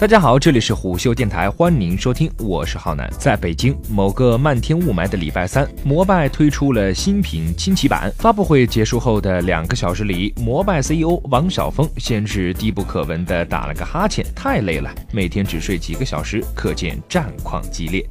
[0.00, 3.12] 大家好，这里是虎嗅电台，欢迎收听，我是浩南。
[3.18, 8.08] 在北京某个漫天雾霾的礼拜三，摩拜推出了新品轻骑版。
[8.16, 18.06] 发布会结束后的两个小时里，摩拜 CEO 王晓峰先是低不可闻的打了个哈欠，太累了，每天只睡几个小时，可见战况激烈。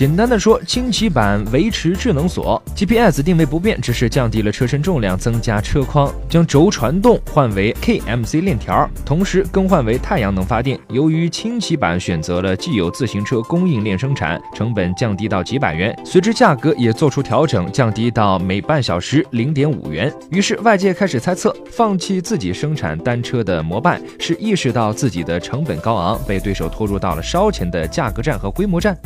[0.00, 10.80] 简单的说，轻骑版维持智能锁，GPS 定位不变，只是降低了车身重量，增加车框，将轴传动换为 KMC 链条，同时更换为太阳能发电。
[10.88, 20.10] 由于轻骑版选择了既有自行车供应链生产，成本降低到几百元，随之价格也做出调整，降低到每半小时零点五元。
[20.30, 28.96] 于是外界开始猜测，放弃自己生产单车的摩拜是意识到自己的成本高昂，被对手拖入到了烧钱的价格战和规模战。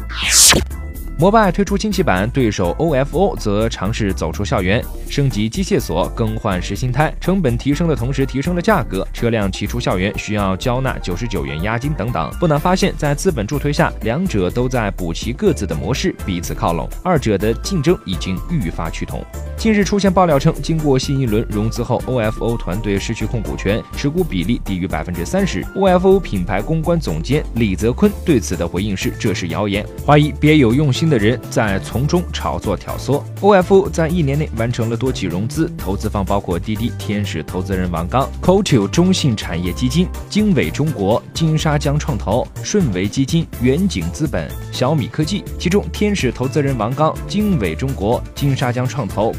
[1.17, 9.07] 摩拜推出轻骑版，对手 OFO 则尝试走出校园，升级机械锁，更换实心胎，成本提升的同时提升了价格。
[9.13, 12.29] 车辆骑出校园需要交纳九十九元押金等等。
[12.41, 19.25] 不难发现，在资本助推下，两者都在补齐各自的模式，彼此靠拢，二者的竞争已经愈发趋同。
[19.57, 25.63] 近日出现爆料称，经过新一轮融资后，OFO 团队失去控股权，持股比例低于百分之三十。
[25.77, 31.05] OFO 品牌公关总监李泽坤对此的回应是：这是谣言，怀疑别有用心。
[31.05, 33.23] 的人在从中炒作挑唆。
[33.43, 45.45] OFO 在一年内完成了多起融资，投资方包括滴滴天使投资人王刚、Coatue 中信产业基金、经纬中国、金沙江创投、顺为基金、远景资本、小米科技。
[45.59, 49.31] 其中，天使投资人王刚、经纬中国、金沙江创投、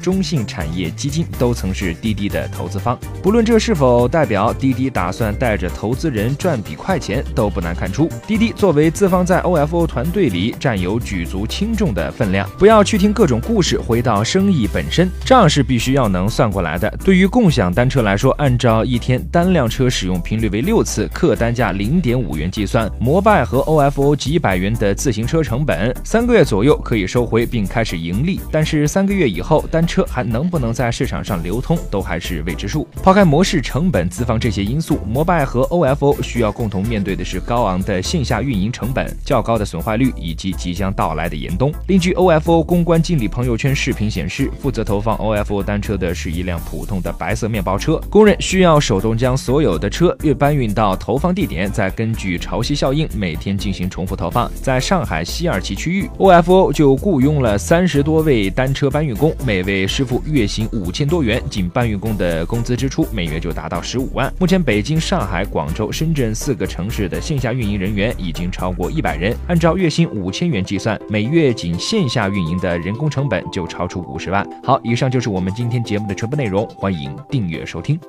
[0.00, 2.96] 中信产业基金都曾是滴滴的投资方。
[3.22, 11.00] 不论这是否代表滴滴打算带着投资人赚笔快钱，都不难看出，滴滴作为资方在 OFO 团队里占有。
[11.00, 16.88] 举足轻重的分量，不要去听各种故事，回到生意本身，账是必须要能算过来的。
[17.02, 28.40] 对于共享单车来说，按照一天单辆车使用频率为六次，客单价零点五元计算，摩拜和 OFO 几百元的自行车成本，三个月左右可以收回并开始盈利。
[28.52, 32.86] 但是三个月以以后，单车还能不能在市场上流通，都还是未知数。
[33.02, 40.90] 抛开模式、成本、资方这些因素，摩拜和 OFO 需要共同面对的是高昂的线下运营成本、较高的损坏率以及即将。
[40.92, 41.72] 到来的严冬。
[41.86, 54.50] 另据 OFO 公关经理朋友圈视频显示，负责投放 OFO 单车的是一辆普通的白色面包车，工人需要手动将所有的车运搬运到投放地点，再根据潮汐效应每天进行重复投放。
[54.60, 64.32] 在上海西二旗区域，OFO 就雇佣了三十多位单车搬运工每位师傅月薪五千多元，仅搬运工的工资支出每月就达到十五万。
[64.40, 70.80] 目前，北京、上海、广州、深圳四个城市的线下运营人员已经超过一百人，按照月薪五千元计。
[70.80, 74.48] 算每月仅线下运营的人工成本就超出五十万。
[74.64, 78.00] 好，以上就是我们今天节目的全部内容，欢迎订阅收听。